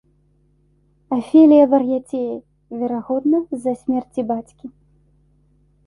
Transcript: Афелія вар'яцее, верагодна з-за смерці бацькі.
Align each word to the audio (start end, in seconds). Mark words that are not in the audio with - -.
Афелія 1.17 1.65
вар'яцее, 1.75 2.35
верагодна 2.83 3.45
з-за 3.53 3.73
смерці 3.83 4.21
бацькі. 4.33 4.65